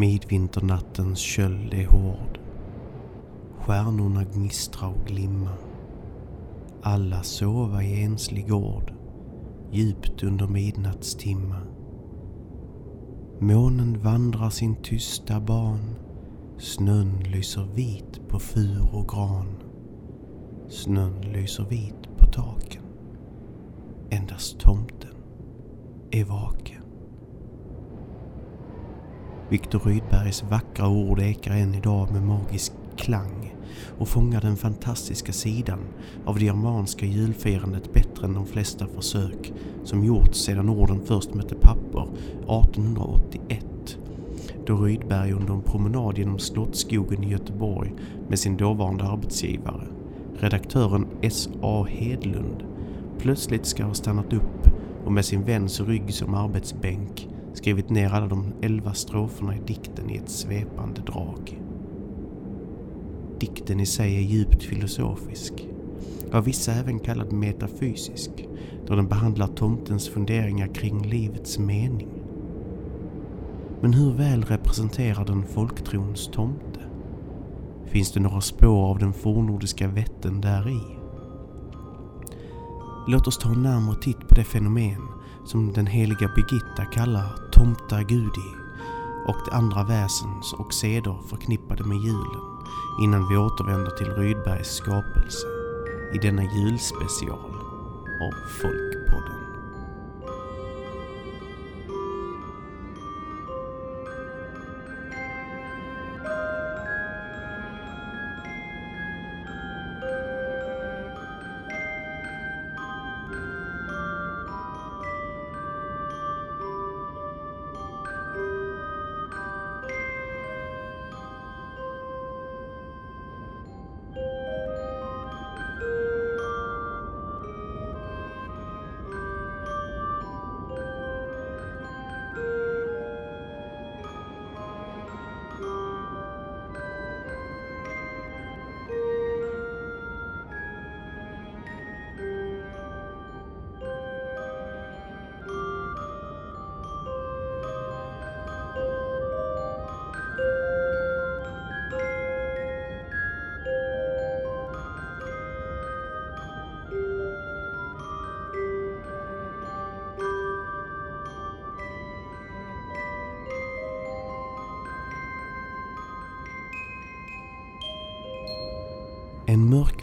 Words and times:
Midvinternattens 0.00 1.18
köld 1.18 1.74
är 1.74 1.86
hård. 1.86 2.38
Stjärnorna 3.58 4.24
gnistra 4.24 4.88
och 4.88 5.06
glimma. 5.06 5.50
Alla 6.82 7.22
sova 7.22 7.82
i 7.82 8.02
enslig 8.02 8.48
gård, 8.48 8.92
djupt 9.70 10.22
under 10.22 10.46
midnattstimma. 10.46 11.56
Månen 13.38 14.00
vandrar 14.02 14.50
sin 14.50 14.76
tysta 14.82 15.40
ban. 15.40 15.80
Snön 16.58 17.22
lyser 17.22 17.68
vit 17.74 18.28
på 18.28 18.38
fur 18.38 18.94
och 18.94 19.08
gran. 19.08 19.56
Snön 20.68 21.20
lyser 21.20 21.64
vit 21.64 22.16
på 22.18 22.26
taken. 22.26 22.82
Endast 24.10 24.60
tomten 24.60 25.14
är 26.10 26.24
vaken. 26.24 26.79
Viktor 29.50 29.80
Rydbergs 29.84 30.42
vackra 30.42 30.88
ord 30.88 31.20
ekar 31.20 31.54
än 31.54 31.74
idag 31.74 32.12
med 32.12 32.22
magisk 32.22 32.72
klang 32.96 33.54
och 33.98 34.08
fångar 34.08 34.40
den 34.40 34.56
fantastiska 34.56 35.32
sidan 35.32 35.78
av 36.24 36.38
det 36.38 36.44
germanska 36.44 37.06
julfirandet 37.06 37.92
bättre 37.92 38.26
än 38.26 38.34
de 38.34 38.46
flesta 38.46 38.86
försök 38.86 39.52
som 39.84 40.04
gjorts 40.04 40.38
sedan 40.38 40.68
orden 40.68 41.00
först 41.06 41.34
mötte 41.34 41.54
papper 41.54 42.02
1881 42.02 43.66
då 44.66 44.76
Rydberg 44.76 45.32
under 45.32 45.54
en 45.54 45.62
promenad 45.62 46.18
genom 46.18 46.38
Slottsskogen 46.38 47.24
i 47.24 47.30
Göteborg 47.30 47.92
med 48.28 48.38
sin 48.38 48.56
dåvarande 48.56 49.04
arbetsgivare, 49.04 49.86
redaktören 50.38 51.06
S.A. 51.22 51.86
Hedlund, 51.88 52.62
plötsligt 53.18 53.66
ska 53.66 53.84
ha 53.84 53.94
stannat 53.94 54.32
upp 54.32 54.70
och 55.04 55.12
med 55.12 55.24
sin 55.24 55.44
väns 55.44 55.80
rygg 55.80 56.14
som 56.14 56.34
arbetsbänk 56.34 57.29
skrivit 57.54 57.90
ner 57.90 58.14
alla 58.14 58.26
de 58.26 58.52
elva 58.62 58.94
stroferna 58.94 59.56
i 59.56 59.60
dikten 59.66 60.10
i 60.10 60.16
ett 60.16 60.30
svepande 60.30 61.00
drag. 61.00 61.60
Dikten 63.40 63.80
i 63.80 63.86
sig 63.86 64.16
är 64.16 64.20
djupt 64.20 64.62
filosofisk, 64.62 65.68
av 66.32 66.44
vissa 66.44 66.72
även 66.72 66.98
kallad 66.98 67.32
metafysisk, 67.32 68.30
då 68.86 68.94
den 68.94 69.08
behandlar 69.08 69.46
tomtens 69.46 70.08
funderingar 70.08 70.66
kring 70.66 71.02
livets 71.02 71.58
mening. 71.58 72.08
Men 73.80 73.92
hur 73.92 74.12
väl 74.12 74.44
representerar 74.44 75.24
den 75.24 75.44
folktrons 75.44 76.30
tomte? 76.32 76.80
Finns 77.86 78.12
det 78.12 78.20
några 78.20 78.40
spår 78.40 78.90
av 78.90 78.98
den 78.98 79.12
fornordiska 79.12 79.88
vätten 79.88 80.40
där 80.40 80.68
i? 80.68 80.99
Låt 83.06 83.26
oss 83.26 83.38
ta 83.38 83.48
en 83.48 83.62
närmare 83.62 83.96
titt 83.96 84.28
på 84.28 84.34
det 84.34 84.44
fenomen 84.44 85.08
som 85.44 85.72
den 85.72 85.86
heliga 85.86 86.28
Birgitta 86.36 86.84
kallar 86.84 87.50
Tomta 87.52 88.02
Gudi 88.02 88.54
och 89.26 89.36
de 89.44 89.50
andra 89.56 89.84
väsens 89.84 90.52
och 90.52 90.74
seder 90.74 91.18
förknippade 91.28 91.84
med 91.84 91.98
julen 91.98 92.40
innan 93.02 93.28
vi 93.28 93.36
återvänder 93.36 93.90
till 93.90 94.12
Rydbergs 94.12 94.68
skapelse 94.68 95.46
i 96.14 96.18
denna 96.18 96.42
julspecial 96.42 97.54
av 98.22 98.32
Folkpodden. 98.60 99.49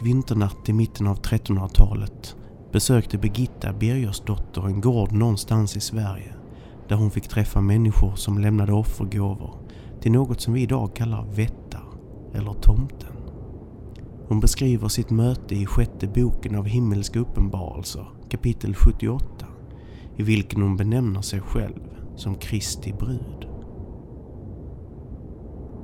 Vinternatt 0.08 0.68
i 0.68 0.72
mitten 0.72 1.06
av 1.06 1.20
1300-talet 1.20 2.36
besökte 2.72 3.18
Birgitta 3.18 3.72
Birgersdotter 3.72 4.66
en 4.66 4.80
gård 4.80 5.12
någonstans 5.12 5.76
i 5.76 5.80
Sverige 5.80 6.34
där 6.88 6.96
hon 6.96 7.10
fick 7.10 7.28
träffa 7.28 7.60
människor 7.60 8.14
som 8.14 8.38
lämnade 8.38 8.72
offergåvor 8.72 9.58
till 10.00 10.12
något 10.12 10.40
som 10.40 10.54
vi 10.54 10.62
idag 10.62 10.94
kallar 10.94 11.26
vättar 11.26 11.84
eller 12.34 12.52
tomten. 12.52 13.16
Hon 14.28 14.40
beskriver 14.40 14.88
sitt 14.88 15.10
möte 15.10 15.54
i 15.54 15.66
sjätte 15.66 16.06
boken 16.06 16.54
av 16.54 16.66
Himmelska 16.66 17.18
uppenbarelser 17.18 18.06
kapitel 18.28 18.74
78 18.74 19.46
i 20.16 20.22
vilken 20.22 20.62
hon 20.62 20.76
benämner 20.76 21.22
sig 21.22 21.40
själv 21.40 21.80
som 22.16 22.34
Kristi 22.34 22.92
brud. 22.92 23.48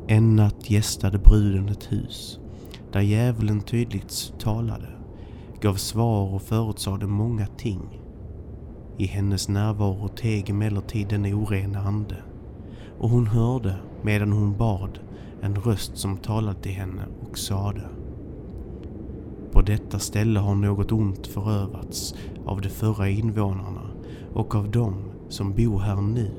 En 0.08 0.36
natt 0.36 0.70
gästade 0.70 1.18
bruden 1.18 1.68
ett 1.68 1.92
hus 1.92 2.38
där 2.94 3.00
djävulen 3.00 3.60
tydligt 3.60 4.34
talade, 4.38 4.88
gav 5.60 5.74
svar 5.74 6.34
och 6.34 6.42
förutsade 6.42 7.06
många 7.06 7.46
ting. 7.46 8.00
I 8.98 9.06
hennes 9.06 9.48
närvaro 9.48 10.08
teg 10.08 10.50
emellertid 10.50 11.08
den 11.08 11.26
orena 11.26 11.78
ande 11.78 12.16
och 12.98 13.10
hon 13.10 13.26
hörde 13.26 13.76
medan 14.02 14.32
hon 14.32 14.56
bad 14.56 14.98
en 15.42 15.56
röst 15.56 15.96
som 15.96 16.16
talade 16.16 16.60
till 16.60 16.72
henne 16.72 17.02
och 17.20 17.38
sade 17.38 17.88
På 19.52 19.62
detta 19.62 19.98
ställe 19.98 20.40
har 20.40 20.54
något 20.54 20.92
ont 20.92 21.26
förövats 21.26 22.14
av 22.46 22.60
de 22.60 22.68
förra 22.68 23.08
invånarna 23.08 23.90
och 24.34 24.54
av 24.54 24.70
dem 24.70 24.94
som 25.28 25.52
bor 25.54 25.78
här 25.78 26.00
nu. 26.00 26.30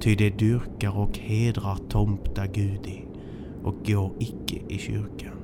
Ty 0.00 0.14
de 0.14 0.30
dyrkar 0.30 0.98
och 0.98 1.18
hedrar 1.18 1.78
Tomta 1.88 2.46
Gudi 2.46 3.04
och 3.64 3.74
går 3.86 4.12
icke 4.18 4.56
i 4.68 4.78
kyrkan. 4.78 5.41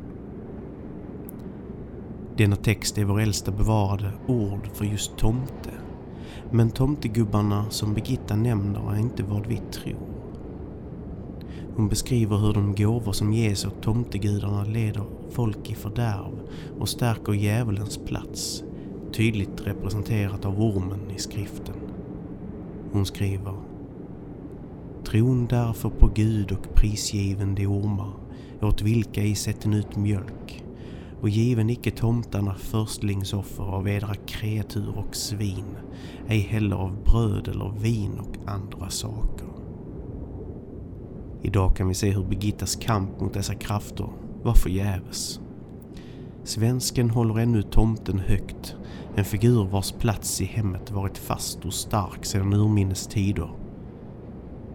Denna 2.38 2.56
text 2.56 2.98
är 2.98 3.04
vår 3.04 3.20
äldsta 3.20 3.52
bevarade 3.52 4.12
ord 4.26 4.68
för 4.74 4.84
just 4.84 5.16
tomte. 5.16 5.70
Men 6.50 6.70
tomtegubbarna 6.70 7.70
som 7.70 7.94
Birgitta 7.94 8.36
nämner 8.36 8.92
är 8.92 8.98
inte 8.98 9.22
vad 9.22 9.46
vi 9.46 9.56
tror. 9.56 10.08
Hon 11.76 11.88
beskriver 11.88 12.36
hur 12.36 12.52
de 12.52 12.74
gåvor 12.74 13.12
som 13.12 13.32
ges 13.32 13.66
åt 13.66 13.82
tomtegudarna 13.82 14.64
leder 14.64 15.04
folk 15.30 15.70
i 15.70 15.74
fördärv 15.74 16.40
och 16.80 16.88
stärker 16.88 17.32
djävulens 17.32 17.98
plats, 17.98 18.64
tydligt 19.12 19.66
representerat 19.66 20.44
av 20.44 20.60
ormen 20.60 21.10
i 21.16 21.18
skriften. 21.18 21.76
Hon 22.92 23.06
skriver 23.06 23.54
Tron 25.04 25.46
därför 25.46 25.90
på 25.90 26.06
Gud 26.14 26.52
och 26.52 26.74
prisgiven 26.74 27.54
de 27.54 27.66
ormar, 27.66 28.12
åt 28.62 28.82
vilka 28.82 29.22
i 29.22 29.34
sätten 29.34 29.74
ut 29.74 29.96
mjölk, 29.96 30.64
och 31.20 31.28
given 31.28 31.70
icke 31.70 31.90
tomtarna 31.90 32.54
förstlingsoffer 32.54 33.64
av 33.64 33.88
edra 33.88 34.14
kreatur 34.14 34.98
och 34.98 35.16
svin, 35.16 35.76
ej 36.28 36.40
heller 36.40 36.76
av 36.76 37.04
bröd 37.04 37.48
eller 37.48 37.72
vin 37.80 38.18
och 38.18 38.50
andra 38.50 38.90
saker. 38.90 39.48
Idag 41.42 41.76
kan 41.76 41.88
vi 41.88 41.94
se 41.94 42.10
hur 42.10 42.24
Birgittas 42.24 42.76
kamp 42.76 43.20
mot 43.20 43.34
dessa 43.34 43.54
krafter 43.54 44.08
var 44.42 44.54
förgäves. 44.54 45.40
Svensken 46.44 47.10
håller 47.10 47.38
ännu 47.38 47.62
tomten 47.62 48.18
högt, 48.18 48.76
en 49.16 49.24
figur 49.24 49.64
vars 49.64 49.92
plats 49.92 50.40
i 50.40 50.44
hemmet 50.44 50.90
varit 50.90 51.18
fast 51.18 51.64
och 51.64 51.74
stark 51.74 52.24
sedan 52.24 52.52
urminnes 52.52 53.06
tider. 53.06 53.50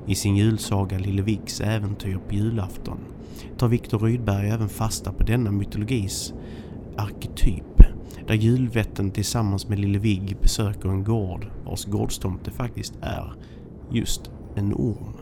I 0.08 0.16
sin 0.16 0.36
julsaga 0.36 1.00
Lille 1.00 1.22
Vicks 1.22 1.62
äventyr 1.62 2.18
på 2.28 2.36
julafton 2.36 2.98
tar 3.58 3.68
Viktor 3.68 4.00
Rydberg 4.00 4.50
även 4.50 4.70
fasta 4.70 5.12
på 5.12 5.24
denna 5.24 5.52
mytologis 5.52 6.34
arketyp 6.98 7.84
där 8.28 8.34
julvätten 8.34 9.12
tillsammans 9.12 9.68
med 9.68 9.80
Lille 9.80 10.00
Vigg 10.00 10.38
besöker 10.42 10.90
en 10.90 11.04
gård 11.04 11.48
vars 11.66 11.86
gårdstomte 11.86 12.52
faktiskt 12.52 12.94
är 13.02 13.34
just 13.92 14.32
en 14.56 14.74
orm. 14.74 15.14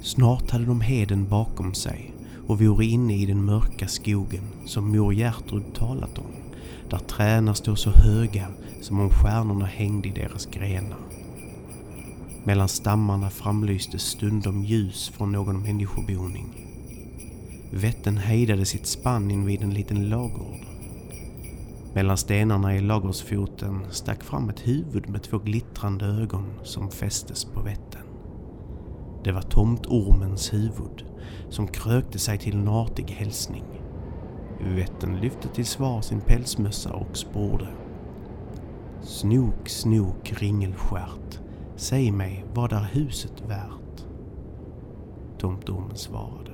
Snart 0.00 0.50
hade 0.50 0.64
de 0.64 0.80
heden 0.80 1.28
bakom 1.28 1.74
sig 1.74 2.14
och 2.46 2.60
vore 2.60 2.84
inne 2.84 3.16
i 3.16 3.26
den 3.26 3.44
mörka 3.44 3.88
skogen 3.88 4.44
som 4.66 4.92
mor 4.96 5.14
Gertrud 5.14 5.74
talat 5.74 6.18
om 6.18 6.47
där 6.90 6.98
träna 6.98 7.54
stod 7.54 7.78
så 7.78 7.90
höga 7.90 8.46
som 8.82 9.00
om 9.00 9.10
stjärnorna 9.10 9.66
hängde 9.66 10.08
i 10.08 10.12
deras 10.12 10.46
grenar. 10.46 10.98
Mellan 12.44 12.68
stammarna 12.68 13.30
framlyste 13.30 13.98
stundom 13.98 14.64
ljus 14.64 15.08
från 15.08 15.32
någon 15.32 15.62
människoboning. 15.62 16.68
Vätten 17.70 18.16
hejdade 18.16 18.64
sitt 18.64 18.86
spann 18.86 19.30
invid 19.30 19.62
en 19.62 19.74
liten 19.74 20.08
lagård. 20.08 20.66
Mellan 21.94 22.16
stenarna 22.16 22.76
i 22.76 22.80
lagårdsfoten 22.80 23.86
stack 23.90 24.22
fram 24.22 24.48
ett 24.48 24.66
huvud 24.66 25.08
med 25.08 25.22
två 25.22 25.38
glittrande 25.38 26.04
ögon 26.06 26.54
som 26.62 26.90
fästes 26.90 27.44
på 27.44 27.60
vätten. 27.60 28.02
Det 29.24 29.32
var 29.32 29.42
tomtormens 29.42 30.52
huvud 30.52 31.04
som 31.50 31.66
krökte 31.66 32.18
sig 32.18 32.38
till 32.38 32.56
en 32.56 32.68
artig 32.68 33.10
hälsning. 33.10 33.77
Vätten 34.60 35.16
lyfte 35.20 35.48
till 35.48 35.66
svar 35.66 36.00
sin 36.00 36.20
pälsmössa 36.20 36.92
och 36.92 37.16
sporde. 37.16 37.68
Snok, 39.02 39.68
snok, 39.68 40.32
ringelstjärt. 40.32 41.40
Säg 41.76 42.10
mig, 42.10 42.44
vad 42.54 42.72
är 42.72 42.88
huset 42.92 43.42
värt? 43.46 44.06
Tomtormen 45.38 45.96
svarade. 45.96 46.50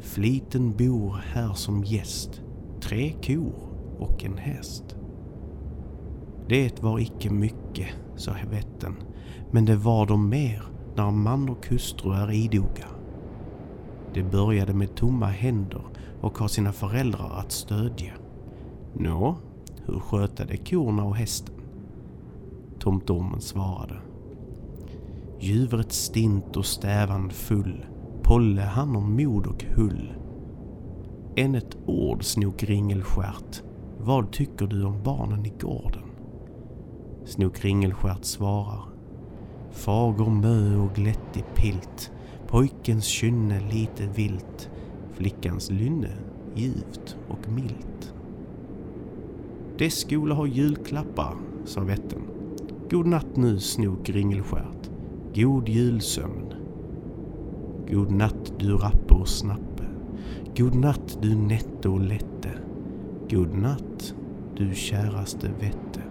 Fliten 0.00 0.76
bor 0.76 1.20
här 1.32 1.54
som 1.54 1.84
gäst, 1.84 2.42
tre 2.80 3.12
kor 3.22 3.54
och 3.98 4.24
en 4.24 4.38
häst. 4.38 4.96
Det 6.48 6.82
var 6.82 6.98
icke 6.98 7.30
mycket, 7.30 7.88
sa 8.16 8.32
vätten, 8.50 8.96
men 9.50 9.64
det 9.64 9.76
var 9.76 10.06
de 10.06 10.28
mer 10.28 10.62
när 10.96 11.10
man 11.10 11.48
och 11.48 11.66
hustru 11.66 12.12
är 12.12 12.30
idoga. 12.30 12.93
Det 14.14 14.22
började 14.22 14.74
med 14.74 14.94
tomma 14.94 15.26
händer 15.26 15.82
och 16.20 16.38
har 16.38 16.48
sina 16.48 16.72
föräldrar 16.72 17.38
att 17.38 17.52
stödja. 17.52 18.12
Nå, 18.92 19.36
hur 19.86 20.00
sköta 20.00 20.44
de 20.44 20.56
korna 20.56 21.04
och 21.04 21.16
hästen? 21.16 21.54
Tomtormen 22.78 23.40
svarade. 23.40 23.96
Djuret 25.40 25.92
stint 25.92 26.56
och 26.56 26.66
stävan 26.66 27.30
full, 27.30 27.86
Polle 28.22 28.62
han 28.62 28.96
om 28.96 29.16
mod 29.16 29.46
och 29.46 29.64
hull. 29.64 30.12
Än 31.36 31.54
ett 31.54 31.76
ord, 31.86 32.24
snok 32.24 32.62
Ringelstjärt. 32.62 33.62
Vad 33.98 34.32
tycker 34.32 34.66
du 34.66 34.84
om 34.84 35.02
barnen 35.02 35.46
i 35.46 35.52
gården? 35.60 36.02
Snok 37.24 37.64
Ringelstjärt 37.64 38.24
svarar. 38.24 38.82
Fager 39.70 40.30
mö 40.30 40.76
och 40.76 40.94
glättig 40.94 41.44
pilt. 41.54 42.10
Pojkens 42.46 43.04
kynne 43.04 43.60
lite 43.72 44.06
vilt. 44.16 44.70
Flickans 45.12 45.70
lynne 45.70 46.10
ljuvt 46.54 47.16
och 47.28 47.48
milt. 47.52 48.14
Dess 49.78 49.98
skola 49.98 50.34
har 50.34 50.46
julklappar, 50.46 51.34
sa 51.64 51.80
vätten. 51.80 52.22
God 52.90 53.06
natt 53.06 53.36
nu, 53.36 53.58
snok 53.60 54.08
Ringelstjärt. 54.08 54.90
God 55.34 55.68
julsömn. 55.68 56.54
God 57.90 58.10
natt 58.10 58.52
du 58.58 58.76
rappe 58.76 59.14
och 59.14 59.28
snappe. 59.28 59.84
God 60.56 60.74
natt 60.74 61.18
du 61.22 61.34
nätte 61.34 61.88
och 61.88 62.00
lätte. 62.00 62.50
God 63.30 63.54
natt 63.54 64.14
du 64.56 64.74
käraste 64.74 65.50
vette, 65.60 66.02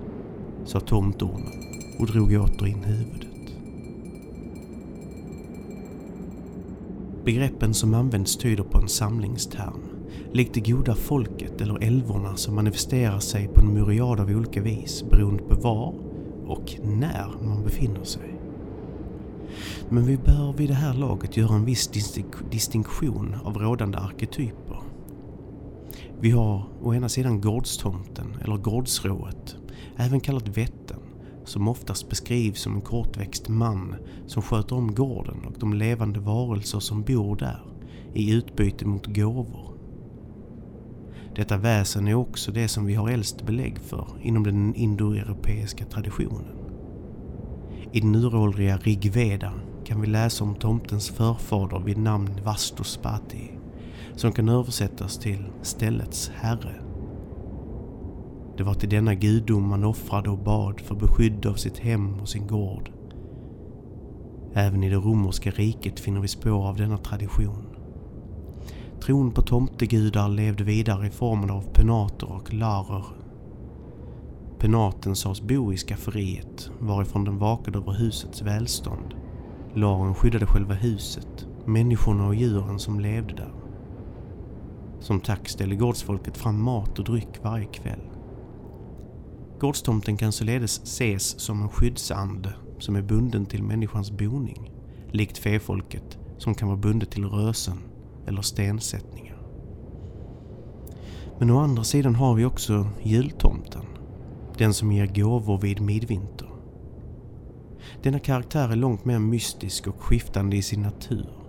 sa 0.66 0.80
tomtornen 0.80 1.52
och 2.00 2.08
drog 2.08 2.34
åter 2.34 2.68
in 2.68 2.84
huvudet. 2.84 3.33
Begreppen 7.26 7.74
som 7.74 7.94
används 7.94 8.38
tyder 8.38 8.64
på 8.64 8.78
en 8.78 8.88
samlingsterm, 8.88 9.82
likt 10.32 10.54
det 10.54 10.72
goda 10.72 10.96
folket 10.96 11.62
eller 11.62 11.84
älvorna 11.84 12.36
som 12.36 12.56
manifesterar 12.56 13.20
sig 13.20 13.48
på 13.48 13.62
en 13.62 13.74
myriad 13.74 14.20
av 14.20 14.30
olika 14.30 14.62
vis 14.62 15.04
beroende 15.10 15.44
på 15.44 15.56
var 15.56 15.94
och 16.48 16.78
när 16.84 17.28
man 17.44 17.64
befinner 17.64 18.04
sig. 18.04 18.40
Men 19.90 20.06
vi 20.06 20.18
bör 20.18 20.54
vid 20.58 20.70
det 20.70 20.74
här 20.74 20.94
laget 20.94 21.38
göra 21.38 21.56
en 21.56 21.66
viss 21.66 21.90
distinktion 22.52 23.36
av 23.44 23.58
rådande 23.58 23.98
arketyper. 23.98 24.80
Vi 26.20 26.32
har 26.32 26.64
å 26.82 26.94
ena 26.94 27.10
sidan 27.10 27.42
gårdstomten 27.42 28.38
eller 28.44 28.58
gårdsrået, 28.58 29.56
även 29.98 30.20
kallat 30.20 30.58
vätten, 30.58 31.00
som 31.46 31.68
oftast 31.68 32.10
beskrivs 32.10 32.62
som 32.62 32.76
en 32.76 32.82
kortväxt 32.82 33.50
man 33.50 33.96
som 34.28 34.42
sköter 34.42 34.76
om 34.76 34.96
gården 34.96 35.46
och 35.46 35.60
de 35.60 35.74
levande 35.74 36.20
varelser 36.20 36.80
som 36.80 37.04
bor 37.04 37.36
där 37.36 37.64
i 38.14 38.32
utbyte 38.34 38.86
mot 38.86 39.16
gåvor. 39.16 39.74
Detta 41.36 41.58
väsen 41.58 42.08
är 42.08 42.14
också 42.14 42.52
det 42.52 42.68
som 42.68 42.86
vi 42.86 42.94
har 42.94 43.10
äldst 43.10 43.46
belägg 43.46 43.80
för 43.80 44.08
inom 44.22 44.44
den 44.44 44.76
indoeuropeiska 44.76 45.86
traditionen. 45.86 46.56
I 47.92 48.00
den 48.00 48.16
uråldriga 48.16 48.78
Rigveda 48.78 49.54
kan 49.86 50.02
vi 50.02 50.08
läsa 50.08 50.44
om 50.44 50.56
tomtens 50.56 51.10
förfader 51.10 51.80
vid 51.80 51.98
namn 51.98 52.40
Vastuspati 52.44 53.52
som 54.16 54.32
kan 54.32 54.50
översättas 54.50 55.18
till 55.18 55.46
ställets 55.62 56.32
herre. 56.36 56.93
Det 58.58 58.64
var 58.64 58.74
till 58.74 58.90
denna 58.90 59.16
gudom 59.16 59.68
man 59.68 59.84
offrade 59.84 60.30
och 60.30 60.38
bad 60.38 60.82
för 60.82 60.96
beskydd 60.96 61.46
av 61.46 61.54
sitt 61.54 61.78
hem 61.78 62.20
och 62.20 62.30
sin 62.30 62.48
gård. 62.48 62.92
Även 64.54 64.84
i 64.84 64.90
det 64.90 64.96
romerska 64.96 65.52
riket 65.52 66.00
finner 66.00 66.22
vi 66.22 66.28
spår 66.28 66.68
av 66.68 66.78
denna 66.78 66.98
tradition. 66.98 67.66
Tron 69.02 69.32
på 69.32 69.42
tomtegudar 69.42 70.30
levde 70.30 70.64
vidare 70.64 71.08
i 71.08 71.10
formen 71.10 71.50
av 71.50 71.62
penater 71.62 72.32
och 72.32 72.54
larer. 72.54 73.06
Penaten 74.60 75.16
sades 75.16 75.42
bo 75.42 75.74
i 75.74 75.78
skafferiet 75.78 76.72
varifrån 76.80 77.24
den 77.24 77.38
vakade 77.38 77.78
över 77.78 77.92
husets 77.92 78.42
välstånd. 78.42 79.16
Laren 79.74 80.16
skyddade 80.16 80.46
själva 80.46 80.74
huset, 80.74 81.48
människorna 81.66 82.28
och 82.28 82.36
djuren 82.36 82.80
som 82.80 83.00
levde 83.00 83.34
där. 83.34 83.54
Som 85.00 85.20
tack 85.20 85.50
ställde 85.50 85.76
gårdsfolket 85.76 86.38
fram 86.38 86.62
mat 86.62 87.00
och 87.00 87.06
dryck 87.06 87.44
varje 87.44 87.66
kväll. 87.66 88.02
Gårdstomten 89.64 90.18
kan 90.18 90.32
således 90.32 90.82
ses 90.84 91.40
som 91.40 91.62
en 91.62 91.70
skyddsande 91.70 92.54
som 92.80 92.96
är 92.96 93.02
bunden 93.02 93.46
till 93.46 93.64
människans 93.64 94.12
boning, 94.12 94.72
likt 95.12 95.38
fefolket 95.38 96.18
som 96.38 96.56
kan 96.56 96.68
vara 96.68 96.78
bundet 96.78 97.12
till 97.12 97.26
rösen 97.26 97.78
eller 98.28 98.42
stensättningar. 98.42 99.38
Men 101.40 101.50
å 101.50 101.60
andra 101.60 101.84
sidan 101.84 102.16
har 102.16 102.36
vi 102.36 102.46
också 102.46 102.88
jultomten, 103.04 103.86
den 104.58 104.74
som 104.74 104.92
ger 104.92 105.06
gåvor 105.06 105.58
vid 105.58 105.82
midvinter. 105.82 106.50
Denna 108.02 108.20
karaktär 108.20 108.70
är 108.70 108.76
långt 108.76 109.06
mer 109.06 109.20
mystisk 109.20 109.88
och 109.88 110.02
skiftande 110.02 110.58
i 110.58 110.62
sin 110.62 110.82
natur. 110.82 111.43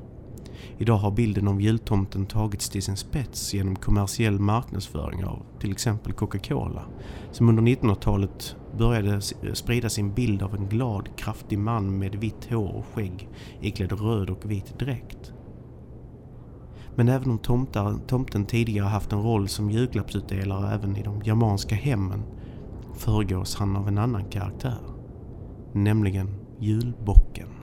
Idag 0.79 0.97
har 0.97 1.11
bilden 1.11 1.49
av 1.49 1.61
jultomten 1.61 2.27
tagits 2.27 2.69
till 2.69 2.83
sin 2.83 2.97
spets 2.97 3.55
genom 3.55 3.77
kommersiell 3.77 4.39
marknadsföring 4.39 5.25
av 5.25 5.43
till 5.61 5.73
exempel 5.73 6.13
Coca-Cola 6.13 6.83
som 7.31 7.49
under 7.49 7.63
1900-talet 7.63 8.57
började 8.79 9.21
sprida 9.55 9.89
sin 9.89 10.15
bild 10.15 10.43
av 10.43 10.55
en 10.55 10.69
glad, 10.69 11.09
kraftig 11.17 11.59
man 11.59 11.99
med 11.99 12.15
vitt 12.15 12.51
hår 12.51 12.77
och 12.77 12.87
skägg 12.95 13.29
iklädd 13.61 13.93
röd 13.93 14.31
och 14.31 14.51
vit 14.51 14.79
dräkt. 14.79 15.33
Men 16.95 17.09
även 17.09 17.31
om 17.31 17.39
tomtar, 17.39 17.99
tomten 18.07 18.47
tidigare 18.47 18.87
haft 18.87 19.13
en 19.13 19.23
roll 19.23 19.49
som 19.49 19.71
julklappsutdelare 19.71 20.75
även 20.75 20.97
i 20.97 21.03
de 21.03 21.23
germanska 21.25 21.75
hemmen 21.75 22.23
föregås 22.95 23.57
han 23.57 23.77
av 23.77 23.89
en 23.89 23.99
annan 23.99 24.25
karaktär 24.25 24.95
nämligen 25.75 26.29
julbocken. 26.59 27.54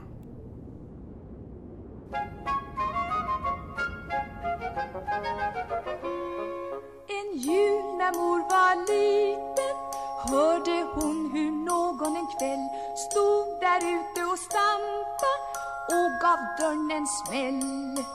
Dörren 16.62 16.92
en 16.92 17.08
smäll. 17.08 18.06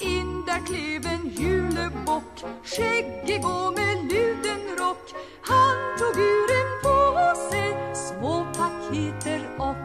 In 0.00 0.44
där 0.46 0.66
klev 0.66 1.06
en 1.06 1.28
julebock, 1.28 2.44
skäggig 2.64 3.44
och 3.44 3.72
med 3.74 4.12
luden 4.12 4.76
rock. 4.78 5.14
Han 5.42 5.76
tog 5.98 6.16
ur 6.16 6.50
en 6.60 6.70
påse 6.82 7.94
små 7.94 8.46
paketer 8.56 9.48
och 9.58 9.76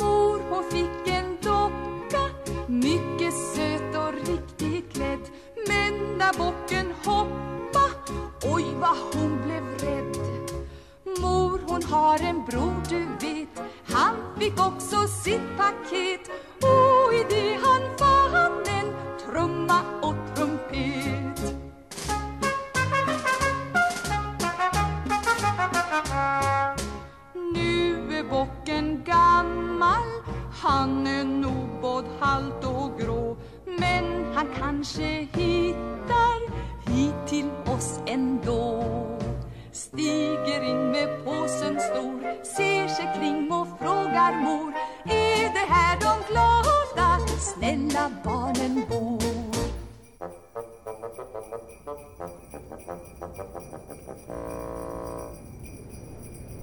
Mor 0.00 0.40
hon 0.50 0.64
fick 0.70 1.14
en 1.14 1.36
docka. 1.42 2.22
Mycket 2.66 3.34
söt 3.34 3.96
och 3.96 4.14
riktigt 4.14 4.92
klädd. 4.92 5.20
Men 5.68 6.18
när 6.18 6.38
bocken 6.38 6.92
hoppa 7.04 7.84
oj 8.42 8.64
vad 8.80 8.96
hon 9.14 9.47
har 11.90 12.18
en 12.18 12.44
bror 12.46 12.82
du 12.88 13.26
vet. 13.26 13.62
Han 13.84 14.14
fick 14.38 14.60
också 14.60 14.96
sitt 15.24 15.56
paket. 15.56 16.30
Och 16.62 17.14
i 17.14 17.24
det 17.28 17.58
han 17.64 17.82
fann 17.98 18.62
en 18.66 18.94
trumma 19.24 19.80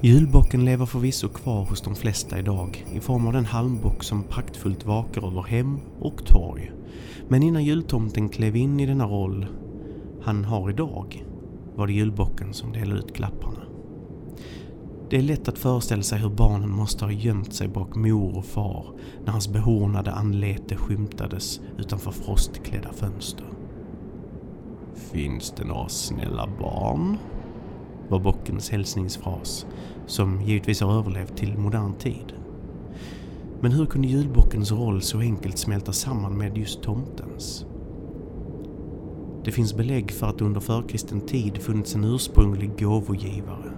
Julbocken 0.01 0.65
lever 0.65 0.85
förvisso 0.85 1.29
kvar 1.29 1.65
hos 1.65 1.81
de 1.81 1.95
flesta 1.95 2.39
idag 2.39 2.85
i 2.93 2.99
form 2.99 3.27
av 3.27 3.33
den 3.33 3.45
halmbock 3.45 4.03
som 4.03 4.23
praktfullt 4.23 4.85
vakar 4.85 5.27
över 5.27 5.41
hem 5.41 5.79
och 5.99 6.25
torg. 6.25 6.71
Men 7.27 7.43
innan 7.43 7.63
jultomten 7.63 8.29
klev 8.29 8.55
in 8.55 8.79
i 8.79 8.85
denna 8.85 9.05
roll 9.05 9.45
han 10.21 10.45
har 10.45 10.69
idag 10.69 11.25
var 11.75 11.87
det 11.87 11.93
julbocken 11.93 12.53
som 12.53 12.71
delade 12.71 12.99
ut 12.99 13.15
klapparna. 13.15 13.61
Det 15.09 15.17
är 15.17 15.21
lätt 15.21 15.47
att 15.47 15.57
föreställa 15.57 16.03
sig 16.03 16.19
hur 16.19 16.29
barnen 16.29 16.69
måste 16.69 17.05
ha 17.05 17.11
gömt 17.11 17.53
sig 17.53 17.67
bak 17.67 17.95
mor 17.95 18.37
och 18.37 18.45
far 18.45 18.85
när 19.25 19.31
hans 19.31 19.47
behornade 19.47 20.11
anlete 20.11 20.75
skymtades 20.75 21.61
utanför 21.77 22.11
frostklädda 22.11 22.93
fönster. 22.93 23.45
Finns 24.95 25.53
det 25.57 25.65
några 25.65 25.89
snälla 25.89 26.49
barn? 26.59 27.17
Var 28.09 28.19
bockens 28.19 28.69
hälsningsfras 28.69 29.65
som 30.07 30.41
givetvis 30.41 30.81
har 30.81 30.93
överlevt 30.99 31.37
till 31.37 31.57
modern 31.57 31.93
tid. 31.93 32.33
Men 33.61 33.71
hur 33.71 33.85
kunde 33.85 34.07
julbockens 34.07 34.71
roll 34.71 35.01
så 35.01 35.19
enkelt 35.19 35.57
smälta 35.57 35.93
samman 35.93 36.37
med 36.37 36.57
just 36.57 36.81
tomtens? 36.81 37.65
Det 39.43 39.51
finns 39.51 39.75
belägg 39.75 40.11
för 40.11 40.27
att 40.27 40.41
under 40.41 40.59
förkristen 40.59 41.21
tid 41.21 41.57
funnits 41.57 41.95
en 41.95 42.03
ursprunglig 42.03 42.79
gåvogivare. 42.79 43.71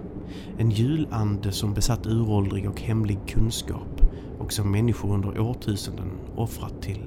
En 0.58 0.70
julande 0.70 1.52
som 1.52 1.74
besatt 1.74 2.06
uråldrig 2.06 2.68
och 2.68 2.80
hemlig 2.80 3.18
kunskap 3.26 4.02
och 4.38 4.52
som 4.52 4.70
människor 4.70 5.14
under 5.14 5.40
årtusenden 5.40 6.10
offrat 6.36 6.82
till, 6.82 7.02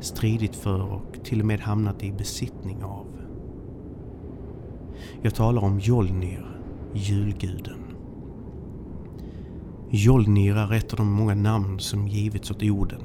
stridit 0.00 0.56
för 0.56 0.92
och 0.92 1.24
till 1.24 1.40
och 1.40 1.46
med 1.46 1.60
hamnat 1.60 2.02
i 2.02 2.12
besittning 2.12 2.84
av. 2.84 3.06
Jag 5.22 5.34
talar 5.34 5.64
om 5.64 5.78
Jolnir, 5.78 6.57
julguden. 6.98 7.84
Jolnir 9.90 10.56
är 10.56 10.72
ett 10.72 10.92
av 10.92 10.96
de 10.96 11.12
många 11.12 11.34
namn 11.34 11.80
som 11.80 12.08
givits 12.08 12.50
åt 12.50 12.62
Oden 12.62 13.02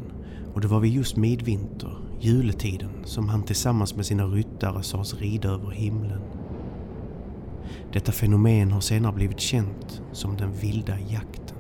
och 0.54 0.62
det 0.62 0.68
var 0.68 0.80
vid 0.80 0.94
just 0.94 1.16
midvinter, 1.16 1.98
juletiden, 2.20 2.92
som 3.04 3.30
han 3.30 3.44
tillsammans 3.44 3.96
med 3.96 4.06
sina 4.06 4.26
ryttare 4.26 4.84
sades 4.84 5.14
rida 5.14 5.50
över 5.50 5.72
himlen. 5.72 6.22
Detta 7.94 8.12
fenomen 8.12 8.72
har 8.72 8.82
senare 8.82 9.14
blivit 9.14 9.40
känt 9.40 10.02
som 10.12 10.38
den 10.38 10.52
vilda 10.52 11.00
jakten. 11.00 11.58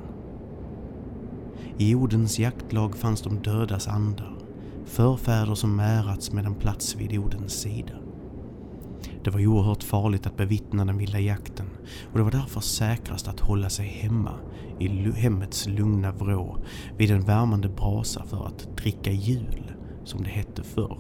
I 1.78 1.96
Odens 1.96 2.40
jaktlag 2.40 2.96
fanns 2.96 3.22
de 3.22 3.42
dödas 3.42 3.88
andar, 3.88 4.38
förfäder 4.86 5.56
som 5.56 5.80
ärats 5.80 6.32
med 6.32 6.46
en 6.46 6.56
plats 6.56 6.96
vid 6.96 7.20
Odens 7.20 7.54
sida. 7.54 7.94
Det 9.24 9.32
var 9.32 9.48
oerhört 9.48 9.84
farligt 9.84 10.28
att 10.28 10.38
bevittna 10.38 10.86
den 10.86 10.98
vilda 10.98 11.20
jakten 11.20 11.66
och 12.12 12.18
det 12.18 12.24
var 12.24 12.32
därför 12.32 12.62
säkrast 12.62 13.28
att 13.28 13.40
hålla 13.40 13.70
sig 13.70 13.88
hemma 13.88 14.34
i 14.80 14.88
hemmets 15.12 15.68
lugna 15.68 16.12
vrå 16.12 16.58
vid 16.98 17.12
en 17.12 17.22
värmande 17.22 17.70
brasa 17.70 18.26
för 18.26 18.46
att 18.46 18.78
dricka 18.78 19.12
jul, 19.12 19.72
som 20.04 20.24
det 20.24 20.30
hette 20.30 20.64
förr. 20.64 20.98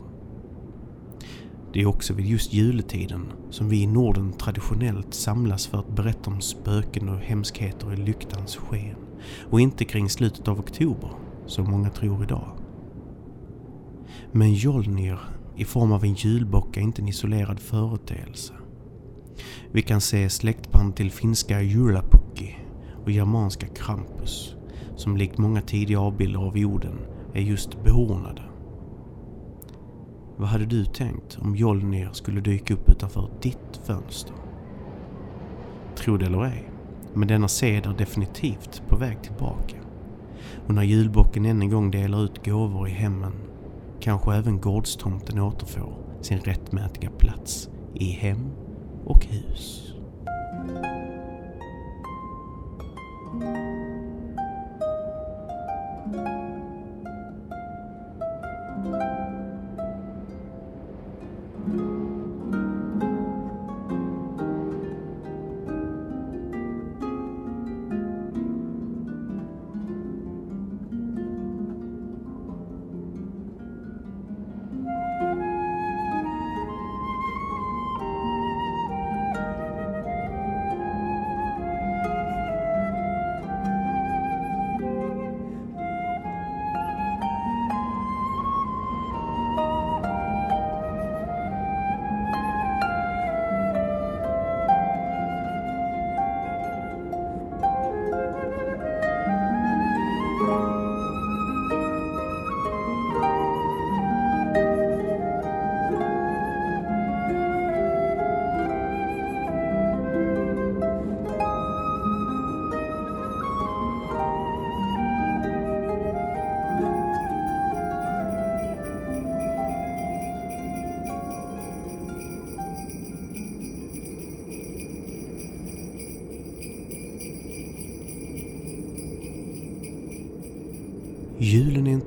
Det 1.73 1.81
är 1.81 1.85
också 1.85 2.13
vid 2.13 2.25
just 2.25 2.53
juletiden 2.53 3.31
som 3.49 3.69
vi 3.69 3.81
i 3.81 3.87
Norden 3.87 4.33
traditionellt 4.33 5.13
samlas 5.13 5.67
för 5.67 5.77
att 5.77 5.95
berätta 5.95 6.31
om 6.31 6.41
spöken 6.41 7.09
och 7.09 7.19
hemskheter 7.19 7.93
i 7.93 7.97
lyktans 7.97 8.55
sken 8.55 8.97
och 9.49 9.61
inte 9.61 9.85
kring 9.85 10.09
slutet 10.09 10.47
av 10.47 10.59
oktober, 10.59 11.09
som 11.45 11.71
många 11.71 11.89
tror 11.89 12.23
idag. 12.23 12.47
Men 14.31 14.53
Jolnir 14.53 15.19
i 15.55 15.65
form 15.65 15.91
av 15.91 16.03
en 16.03 16.13
julbock 16.13 16.77
är 16.77 16.81
inte 16.81 17.01
en 17.01 17.07
isolerad 17.07 17.59
företeelse. 17.59 18.53
Vi 19.71 19.81
kan 19.81 20.01
se 20.01 20.29
släktband 20.29 20.95
till 20.95 21.11
finska 21.11 21.61
Julapukki 21.61 22.55
och 23.03 23.11
germanska 23.11 23.67
Krampus 23.67 24.55
som 24.95 25.17
likt 25.17 25.37
många 25.37 25.61
tidiga 25.61 25.99
avbilder 25.99 26.39
av 26.39 26.57
jorden 26.57 26.99
är 27.33 27.41
just 27.41 27.83
behornade. 27.83 28.41
Vad 30.37 30.49
hade 30.49 30.65
du 30.65 30.85
tänkt 30.85 31.37
om 31.41 31.55
Jolnir 31.55 32.09
skulle 32.11 32.41
dyka 32.41 32.73
upp 32.73 32.89
utanför 32.89 33.29
ditt 33.41 33.81
fönster? 33.83 34.35
Tro 35.95 36.17
det 36.17 36.25
eller 36.25 36.45
ej, 36.45 36.69
men 37.13 37.27
denna 37.27 37.47
sed 37.47 37.85
är 37.85 37.93
definitivt 37.97 38.83
på 38.87 38.95
väg 38.95 39.23
tillbaka. 39.23 39.77
Och 40.67 40.73
när 40.73 40.83
julbocken 40.83 41.45
än 41.45 41.61
en 41.61 41.69
gång 41.69 41.91
delar 41.91 42.23
ut 42.23 42.45
gåvor 42.45 42.87
i 42.87 42.91
hemmen 42.91 43.33
kanske 44.03 44.35
även 44.35 44.61
gårdstomten 44.61 45.39
återfår 45.39 45.95
sin 46.21 46.39
rättmätiga 46.39 47.09
plats 47.09 47.69
i 47.93 48.05
hem 48.05 48.51
och 49.05 49.25
hus. 49.25 49.93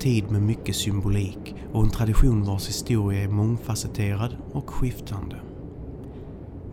Tid 0.07 0.31
med 0.31 0.43
mycket 0.43 0.77
symbolik 0.77 1.55
och 1.73 1.85
en 1.85 1.91
tradition 1.91 2.45
vars 2.45 2.69
historia 2.69 3.23
är 3.23 3.29
mångfacetterad 3.29 4.37
och 4.53 4.71
skiftande. 4.71 5.37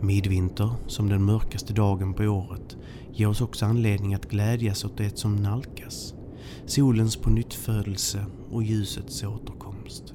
Midvinter, 0.00 0.70
som 0.86 1.08
den 1.08 1.24
mörkaste 1.24 1.72
dagen 1.72 2.14
på 2.14 2.22
året, 2.24 2.76
ger 3.12 3.28
oss 3.28 3.40
också 3.40 3.66
anledning 3.66 4.14
att 4.14 4.30
glädjas 4.30 4.84
åt 4.84 4.96
det 4.96 5.18
som 5.18 5.36
nalkas. 5.36 6.14
Solens 6.66 7.16
på 7.16 7.30
och 8.50 8.62
ljusets 8.62 9.24
återkomst. 9.24 10.14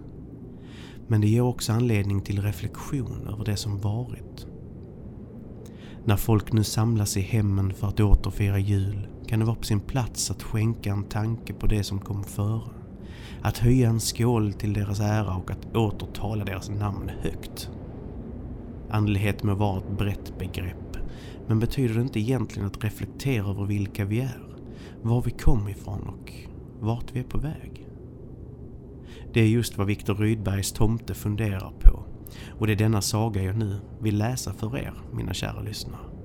Men 1.07 1.21
det 1.21 1.27
ger 1.27 1.41
också 1.41 1.73
anledning 1.73 2.21
till 2.21 2.41
reflektion 2.41 3.27
över 3.27 3.45
det 3.45 3.57
som 3.57 3.79
varit. 3.79 4.47
När 6.05 6.17
folk 6.17 6.53
nu 6.53 6.63
samlas 6.63 7.17
i 7.17 7.21
hemmen 7.21 7.73
för 7.73 7.87
att 7.87 7.99
återfira 7.99 8.59
jul 8.59 9.07
kan 9.27 9.39
det 9.39 9.45
vara 9.45 9.55
på 9.55 9.63
sin 9.63 9.81
plats 9.81 10.31
att 10.31 10.43
skänka 10.43 10.91
en 10.91 11.03
tanke 11.03 11.53
på 11.53 11.67
det 11.67 11.83
som 11.83 11.99
kom 11.99 12.23
före. 12.23 12.78
Att 13.41 13.57
höja 13.57 13.89
en 13.89 13.99
skål 13.99 14.53
till 14.53 14.73
deras 14.73 14.99
ära 14.99 15.35
och 15.35 15.51
att 15.51 15.75
återtala 15.75 16.45
deras 16.45 16.69
namn 16.69 17.11
högt. 17.21 17.69
Andlighet 18.89 19.43
må 19.43 19.55
vara 19.55 19.77
ett 19.77 19.97
brett 19.97 20.39
begrepp, 20.39 20.97
men 21.47 21.59
betyder 21.59 21.95
det 21.95 22.01
inte 22.01 22.19
egentligen 22.19 22.67
att 22.67 22.83
reflektera 22.83 23.49
över 23.49 23.65
vilka 23.65 24.05
vi 24.05 24.19
är, 24.21 24.57
var 25.01 25.21
vi 25.21 25.31
kom 25.31 25.69
ifrån 25.69 26.01
och 26.01 26.33
vart 26.79 27.11
vi 27.11 27.19
är 27.19 27.23
på 27.23 27.37
väg? 27.37 27.87
Det 29.33 29.41
är 29.41 29.47
just 29.47 29.77
vad 29.77 29.87
Viktor 29.87 30.15
Rydbergs 30.15 30.71
tomte 30.71 31.13
funderar 31.13 31.73
på 31.79 32.03
och 32.59 32.67
det 32.67 32.73
är 32.73 32.77
denna 32.77 33.01
saga 33.01 33.43
jag 33.43 33.57
nu 33.57 33.79
vill 33.99 34.17
läsa 34.17 34.53
för 34.53 34.77
er, 34.77 34.93
mina 35.13 35.33
kära 35.33 35.61
lyssnare. 35.61 36.18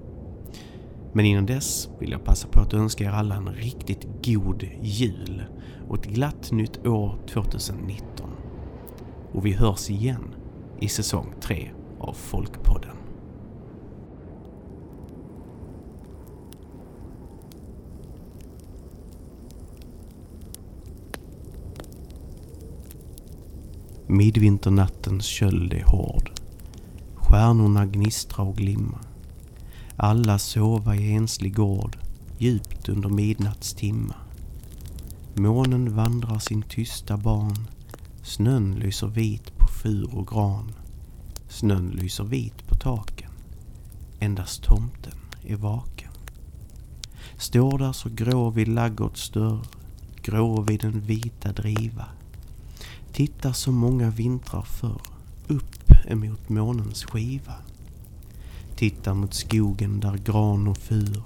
Men 1.16 1.25
innan 1.25 1.47
dess 1.47 1.88
vill 1.99 2.11
jag 2.11 2.25
passa 2.25 2.49
på 2.49 2.61
att 2.61 2.75
önska 2.75 3.04
er 3.04 3.11
alla 3.11 3.35
en 3.35 3.49
riktigt 3.49 4.06
god 4.25 4.68
jul 4.83 5.44
och 5.88 5.99
ett 5.99 6.06
glatt 6.06 6.52
nytt 6.52 6.87
år 6.87 7.18
2019. 7.33 8.30
Och 9.33 9.47
vi 9.47 9.52
hörs 9.52 9.90
igen 9.90 10.35
i 10.80 10.88
säsong 10.88 11.35
3 11.40 11.71
av 12.00 12.12
Folkpodden. 12.12 12.97
Midvinternattens 24.06 25.25
köld 25.25 25.73
är 25.73 25.85
hård. 25.85 26.30
Stjärnorna 27.14 27.87
gnistra 27.87 28.44
och 28.44 28.56
glimma. 28.56 28.99
Alla 29.97 30.39
sova 30.39 30.97
i 30.97 31.13
enslig 31.13 31.55
gård, 31.55 31.97
djupt 32.39 32.89
under 32.89 33.09
midnattstimma. 33.09 34.15
Månen 35.35 35.95
vandrar 35.95 36.39
sin 36.39 36.63
tysta 36.63 37.17
ban. 37.17 37.69
Snön 38.23 38.75
lyser 38.75 39.07
vit 39.07 39.59
på 39.59 39.67
fur 39.67 40.15
och 40.15 40.27
gran. 40.27 40.73
Snön 41.49 41.91
lyser 41.91 42.25
vit 42.25 42.69
på 42.69 42.75
taken. 42.75 43.31
Endast 44.21 44.63
tomten 44.63 45.15
är 45.43 45.57
vaken. 45.57 46.11
Står 47.37 47.79
där 47.79 47.93
så 47.93 48.09
grå 48.09 48.51
vid 48.51 48.69
laggårds 48.69 49.31
dörr, 49.31 49.67
grå 50.23 50.61
vid 50.61 50.81
den 50.81 51.01
vita 51.01 51.53
driva. 51.53 52.07
Tittar 53.13 53.53
så 53.53 53.73
många 53.73 54.11
vintrar 54.11 54.63
förr, 54.63 55.01
upp 55.49 55.91
emot 56.07 56.49
månens 56.49 57.05
skiva. 57.05 57.55
Tittar 58.76 59.14
mot 59.14 59.35
skogen 59.35 60.00
där 60.00 60.16
gran 60.16 60.69
och 60.69 60.78
fur 60.78 61.23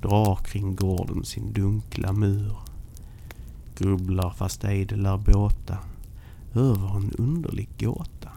drar 0.00 0.36
kring 0.36 0.76
gården 0.76 1.24
sin 1.24 1.52
dunkla 1.52 2.12
mur. 2.12 2.56
Grubblar 3.78 4.30
fast 4.30 4.64
ej 4.64 4.84
det 4.84 4.96
lär 4.96 5.16
båta 5.16 5.78
över 6.54 6.96
en 6.96 7.12
underlig 7.18 7.68
gåta. 7.78 8.30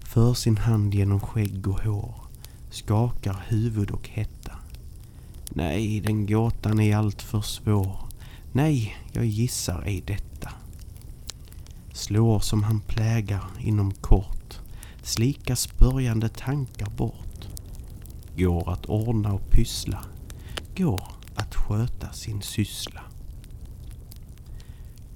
För 0.00 0.34
sin 0.34 0.56
hand 0.56 0.94
genom 0.94 1.20
skägg 1.20 1.68
och 1.68 1.80
hår, 1.80 2.14
skakar 2.70 3.44
huvud 3.48 3.90
och 3.90 4.08
hetta. 4.08 4.52
Nej, 5.50 6.00
den 6.00 6.26
gåtan 6.26 6.80
är 6.80 6.96
allt 6.96 7.22
för 7.22 7.40
svår. 7.40 7.96
Nej, 8.52 8.96
jag 9.12 9.26
gissar 9.26 9.82
ej 9.86 10.02
detta. 10.06 10.50
Slår 11.92 12.40
som 12.40 12.62
han 12.62 12.80
plägar 12.80 13.44
inom 13.60 13.92
kort, 13.92 14.39
slika 15.02 15.56
spörjande 15.56 16.28
tankar 16.28 16.90
bort. 16.90 17.48
Går 18.36 18.72
att 18.72 18.86
ordna 18.86 19.32
och 19.32 19.50
pyssla, 19.50 20.04
går 20.76 21.02
att 21.34 21.54
sköta 21.54 22.12
sin 22.12 22.42
syssla. 22.42 23.00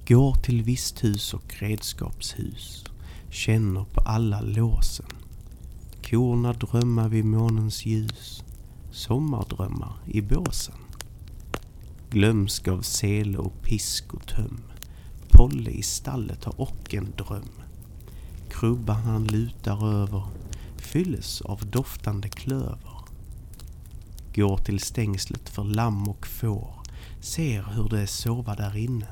Går 0.07 0.35
till 0.35 0.63
visthus 0.63 1.33
och 1.33 1.55
redskapshus 1.59 2.85
känner 3.29 3.83
på 3.83 4.01
alla 4.01 4.41
låsen. 4.41 5.05
Korna 6.09 6.53
drömma 6.53 7.07
vid 7.07 7.25
månens 7.25 7.85
ljus, 7.85 8.43
sommardrömmar 8.91 9.93
i 10.05 10.21
båsen. 10.21 10.75
Glömsk 12.09 12.67
av 12.67 12.81
sele 12.81 13.37
och 13.37 13.61
pisk 13.63 14.13
och 14.13 14.27
töm. 14.27 14.61
Polle 15.29 15.71
i 15.71 15.81
stallet 15.81 16.43
har 16.43 16.61
och 16.61 16.93
en 16.93 17.13
dröm. 17.17 17.64
Krubban 18.49 19.01
han 19.01 19.27
lutar 19.27 19.87
över 19.87 20.23
fylles 20.77 21.41
av 21.41 21.65
doftande 21.65 22.29
klöver. 22.29 22.95
Går 24.35 24.57
till 24.57 24.79
stängslet 24.79 25.49
för 25.49 25.63
lamm 25.63 26.09
och 26.09 26.27
får, 26.27 26.73
ser 27.19 27.63
hur 27.63 27.89
det 27.89 27.99
är 27.99 28.05
sova 28.05 28.55
där 28.55 28.77
inne. 28.77 29.07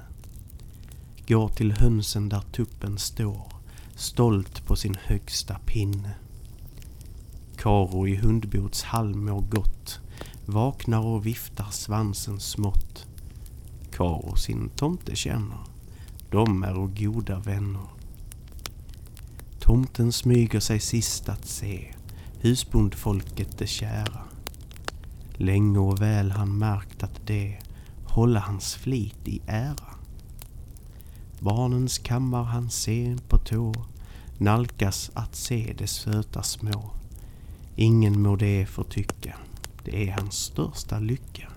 Går 1.28 1.50
till 1.50 1.72
hönsen 1.72 2.30
där 2.30 2.42
tuppen 2.42 2.98
står, 2.98 3.54
stolt 3.96 4.66
på 4.66 4.76
sin 4.76 4.98
högsta 5.04 5.60
pinne. 5.66 6.16
Karo 7.58 8.08
i 8.08 8.16
hundbots 8.16 8.84
hall 8.84 9.16
mår 9.16 9.42
gott, 9.42 10.00
vaknar 10.46 11.06
och 11.06 11.26
viftar 11.26 11.72
svansen 11.72 12.40
smått. 12.40 13.08
Karo 13.92 14.36
sin 14.36 14.70
tomte 14.70 15.16
känner, 15.16 15.60
de 16.30 16.64
är 16.64 16.78
och 16.78 16.98
goda 16.98 17.40
vänner. 17.40 17.88
Tomten 19.64 20.12
smyger 20.12 20.60
sig 20.60 20.80
sist 20.80 21.30
att 21.30 21.46
se, 21.46 21.94
husbondfolket 22.40 23.58
det 23.58 23.68
kära. 23.68 24.22
Länge 25.34 25.80
och 25.80 26.02
väl 26.02 26.32
han 26.32 26.58
märkt 26.58 27.04
att 27.04 27.28
det 27.28 27.58
hålla 28.06 28.40
hans 28.40 28.76
flit 28.76 29.28
i 29.28 29.42
ära. 29.48 29.96
Barnens 31.40 31.98
kammar 31.98 32.44
han 32.44 32.70
sen 32.70 33.18
på 33.18 33.38
tå, 33.38 33.74
nalkas 34.38 35.12
att 35.14 35.36
se 35.36 35.76
de 35.78 35.88
söta 35.88 36.44
små. 36.44 36.92
Ingen 37.76 38.22
må 38.22 38.36
det 38.36 38.66
förtycka, 38.66 39.36
det 39.84 40.10
är 40.10 40.12
hans 40.12 40.36
största 40.36 41.00
lycka. 41.00 41.50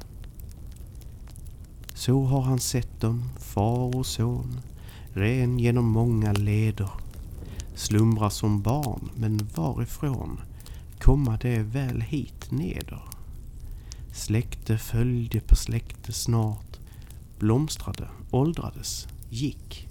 Så 1.95 2.25
har 2.25 2.43
han 2.43 2.61
sett 2.61 3.01
dem, 3.01 3.31
far 3.39 3.97
och 3.97 4.07
son, 4.07 4.61
ren 5.13 5.59
genom 5.59 5.85
många 5.85 6.33
leder. 6.33 7.06
Slumra 7.77 8.31
som 8.31 8.63
barn, 8.63 9.11
men 9.17 9.49
varifrån 9.55 10.41
komma 11.01 11.37
det 11.37 11.59
väl 11.59 12.01
hit 12.01 12.51
neder? 12.51 13.03
Släkte 14.13 14.79
följde 14.79 15.41
på 15.41 15.57
släkte 15.57 16.13
snart, 16.13 16.79
blomstrade, 17.39 18.09
åldrades, 18.31 19.09
gick. 19.31 19.89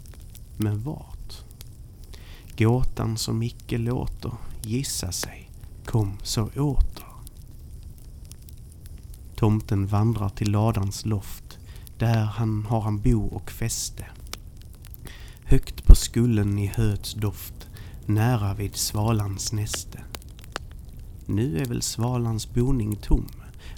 Men 0.58 0.84
vart? 0.84 1.44
Gåtan 2.58 3.18
som 3.18 3.44
icke 3.44 3.78
låter 3.78 4.32
gissa 4.62 5.12
sig 5.12 5.46
kom 5.86 6.18
så 6.24 6.44
åter. 6.44 7.06
Tomten 9.36 9.88
vandrar 9.88 10.30
till 10.30 10.52
ladans 10.52 11.06
loft. 11.06 11.58
Där 11.98 12.24
han 12.24 12.66
har 12.66 12.82
han 12.82 13.02
bo 13.02 13.26
och 13.26 13.52
fäste. 13.52 14.06
Högt 15.44 15.86
på 15.86 15.96
skullen 15.96 16.60
i 16.60 16.68
höets 16.68 17.14
doft, 17.14 17.55
nära 18.06 18.54
vid 18.54 18.76
svalans 18.76 19.52
näste. 19.54 20.04
Nu 21.26 21.58
är 21.60 21.66
väl 21.66 21.82
svalans 21.82 22.54
boning 22.54 22.96
tom, 22.96 23.28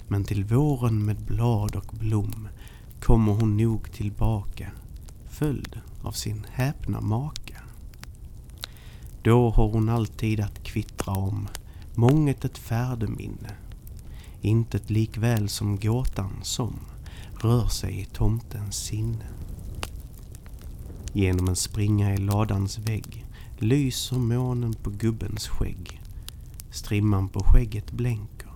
men 0.08 0.24
till 0.24 0.44
våren 0.44 1.04
med 1.04 1.16
blad 1.16 1.76
och 1.76 1.94
blom 1.98 2.48
kommer 3.00 3.32
hon 3.32 3.56
nog 3.56 3.92
tillbaka, 3.92 4.70
följd 5.30 5.80
av 6.02 6.12
sin 6.12 6.46
häpna 6.50 7.00
maka. 7.00 7.62
Då 9.22 9.50
har 9.50 9.68
hon 9.68 9.88
alltid 9.88 10.40
att 10.40 10.62
kvittra 10.62 11.12
om 11.12 11.48
månget 11.94 12.44
ett 12.44 12.58
färdeminne. 12.58 13.50
Intet 14.40 14.90
likväl 14.90 15.48
som 15.48 15.76
gåtan 15.76 16.32
som 16.42 16.74
rör 17.40 17.68
sig 17.68 18.00
i 18.00 18.04
tomtens 18.04 18.76
sinne. 18.76 19.26
Genom 21.12 21.48
en 21.48 21.56
springa 21.56 22.14
i 22.14 22.16
ladans 22.16 22.78
vägg 22.78 23.27
lyser 23.58 24.18
månen 24.18 24.74
på 24.74 24.90
gubbens 24.90 25.48
skägg. 25.48 26.00
Strimman 26.70 27.28
på 27.28 27.40
skägget 27.40 27.92
blänker. 27.92 28.50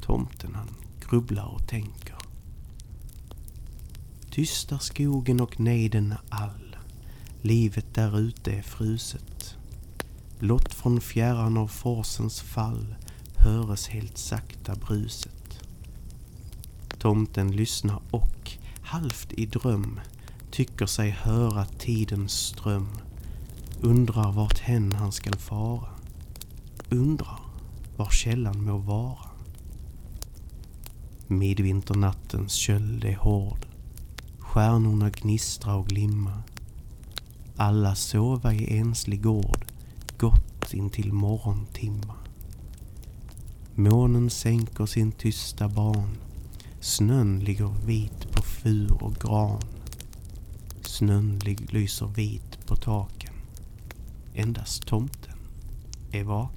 Tomten 0.00 0.54
han 0.54 0.68
grubblar 1.08 1.46
och 1.46 1.68
tänker. 1.68 2.16
Tystar 4.30 4.78
skogen 4.78 5.40
och 5.40 5.60
nejden 5.60 6.14
all. 6.28 6.76
Livet 7.42 7.94
där 7.94 8.18
ute 8.18 8.52
är 8.52 8.62
fruset. 8.62 9.56
Blott 10.38 10.74
från 10.74 11.00
fjärran 11.00 11.56
av 11.56 11.68
forsens 11.68 12.40
fall 12.40 12.94
höres 13.36 13.88
helt 13.88 14.18
sakta 14.18 14.74
bruset. 14.74 15.60
Tomten 16.98 17.52
lyssnar 17.52 18.00
och, 18.10 18.52
halvt 18.82 19.32
i 19.32 19.46
dröm, 19.46 20.00
tycker 20.50 20.86
sig 20.86 21.10
höra 21.10 21.64
tidens 21.64 22.32
ström. 22.32 22.88
Undrar 23.80 24.32
vart 24.32 24.58
hen 24.58 24.92
han 24.92 25.12
skall 25.12 25.36
fara. 25.36 25.88
Undrar 26.90 27.40
var 27.96 28.10
källan 28.10 28.64
må 28.64 28.78
vara. 28.78 29.30
Midvinternattens 31.26 32.52
köld 32.52 33.04
är 33.04 33.16
hård. 33.16 33.66
Stjärnorna 34.38 35.10
gnistra 35.10 35.74
och 35.74 35.86
glimma. 35.86 36.42
Alla 37.56 37.94
sova 37.94 38.54
i 38.54 38.78
enslig 38.78 39.22
gård 39.22 39.64
gott 40.18 40.74
intill 40.74 41.12
morgontimma. 41.12 42.14
Månen 43.74 44.30
sänker 44.30 44.86
sin 44.86 45.12
tysta 45.12 45.68
ban. 45.68 46.16
Snön 46.80 47.40
ligger 47.40 47.86
vit 47.86 48.32
på 48.32 48.42
fur 48.42 49.02
och 49.02 49.14
gran. 49.14 49.62
Snön 50.82 51.38
lyser 51.70 52.06
vit 52.06 52.66
på 52.66 52.76
tak 52.76 53.15
Endast 54.38 54.86
tomten 54.86 55.38
är 56.12 56.24
vaken. 56.24 56.55